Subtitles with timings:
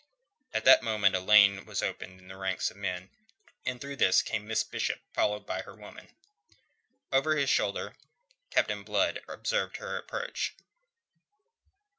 [0.51, 3.11] At that moment a lane was opened in the ranks of the men,
[3.67, 6.07] and through this came Miss Bishop followed by her octoroon woman.
[7.11, 7.95] Over his shoulder
[8.49, 10.55] Captain Blood observed her approach.